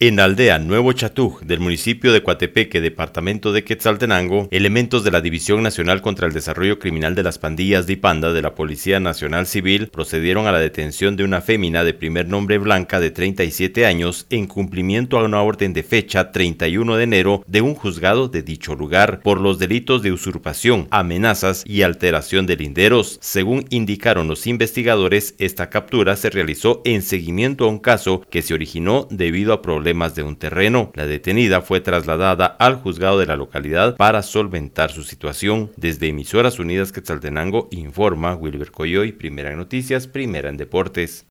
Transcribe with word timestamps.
En 0.00 0.20
aldea 0.20 0.60
Nuevo 0.60 0.92
Chatú 0.92 1.38
del 1.42 1.58
municipio 1.58 2.12
de 2.12 2.22
Coatepeque, 2.22 2.80
departamento 2.80 3.52
de 3.52 3.64
Quetzaltenango, 3.64 4.46
elementos 4.52 5.02
de 5.02 5.10
la 5.10 5.20
División 5.20 5.60
Nacional 5.64 6.02
contra 6.02 6.28
el 6.28 6.32
Desarrollo 6.32 6.78
Criminal 6.78 7.16
de 7.16 7.24
las 7.24 7.40
Pandillas 7.40 7.88
de 7.88 7.94
Ipanda 7.94 8.32
de 8.32 8.40
la 8.40 8.54
Policía 8.54 9.00
Nacional 9.00 9.48
Civil 9.48 9.88
procedieron 9.88 10.46
a 10.46 10.52
la 10.52 10.60
detención 10.60 11.16
de 11.16 11.24
una 11.24 11.40
fémina 11.40 11.82
de 11.82 11.94
primer 11.94 12.28
nombre 12.28 12.58
blanca 12.58 13.00
de 13.00 13.10
37 13.10 13.86
años 13.86 14.28
en 14.30 14.46
cumplimiento 14.46 15.18
a 15.18 15.24
una 15.24 15.42
orden 15.42 15.72
de 15.72 15.82
fecha 15.82 16.30
31 16.30 16.94
de 16.94 17.02
enero 17.02 17.42
de 17.48 17.60
un 17.60 17.74
juzgado 17.74 18.28
de 18.28 18.44
dicho 18.44 18.76
lugar 18.76 19.18
por 19.24 19.40
los 19.40 19.58
delitos 19.58 20.02
de 20.02 20.12
usurpación, 20.12 20.86
amenazas 20.92 21.64
y 21.66 21.82
alteración 21.82 22.46
de 22.46 22.54
linderos. 22.54 23.18
Según 23.20 23.64
indicaron 23.70 24.28
los 24.28 24.46
investigadores, 24.46 25.34
esta 25.38 25.70
captura 25.70 26.14
se 26.14 26.30
realizó 26.30 26.82
en 26.84 27.02
seguimiento 27.02 27.64
a 27.64 27.68
un 27.68 27.80
caso 27.80 28.22
que 28.30 28.42
se 28.42 28.54
originó 28.54 29.08
debido 29.10 29.52
a 29.52 29.60
problemas 29.60 29.87
de 29.88 30.22
un 30.22 30.36
terreno. 30.36 30.92
La 30.94 31.06
detenida 31.06 31.62
fue 31.62 31.80
trasladada 31.80 32.44
al 32.44 32.76
juzgado 32.76 33.18
de 33.18 33.24
la 33.24 33.36
localidad 33.36 33.96
para 33.96 34.22
solventar 34.22 34.92
su 34.92 35.02
situación. 35.02 35.70
Desde 35.76 36.08
Emisoras 36.08 36.58
Unidas 36.58 36.92
Quetzaltenango 36.92 37.68
informa 37.70 38.34
Wilber 38.34 38.70
Coyoy, 38.70 39.12
Primera 39.12 39.50
en 39.50 39.56
Noticias, 39.56 40.06
Primera 40.06 40.50
en 40.50 40.58
Deportes. 40.58 41.24